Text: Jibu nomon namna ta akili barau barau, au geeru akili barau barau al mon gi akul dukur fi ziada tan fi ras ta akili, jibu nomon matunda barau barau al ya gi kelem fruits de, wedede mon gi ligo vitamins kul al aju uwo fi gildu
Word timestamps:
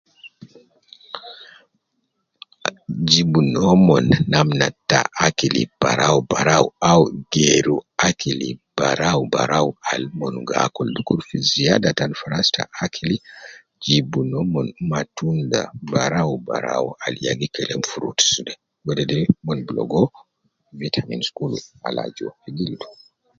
Jibu 3.09 3.39
nomon 3.53 4.05
namna 4.33 4.67
ta 4.89 4.99
akili 5.27 5.61
barau 5.81 6.17
barau, 6.31 6.65
au 6.89 7.01
geeru 7.33 7.77
akili 8.07 8.49
barau 8.77 9.19
barau 9.33 9.67
al 9.91 10.03
mon 10.17 10.35
gi 10.47 10.55
akul 10.65 10.87
dukur 10.95 11.19
fi 11.27 11.37
ziada 11.51 11.89
tan 11.99 12.11
fi 12.17 12.25
ras 12.33 12.47
ta 12.55 12.63
akili, 12.83 13.17
jibu 13.83 14.19
nomon 14.31 14.67
matunda 14.91 15.61
barau 15.91 16.31
barau 16.47 16.85
al 17.05 17.15
ya 17.25 17.33
gi 17.39 17.47
kelem 17.55 17.81
fruits 17.91 18.27
de, 18.45 18.53
wedede 18.85 19.17
mon 19.45 19.57
gi 19.67 19.73
ligo 19.77 20.01
vitamins 20.81 21.27
kul 21.37 21.53
al 21.87 21.95
aju 22.05 22.23
uwo 22.25 22.31
fi 22.41 22.49
gildu 22.57 22.87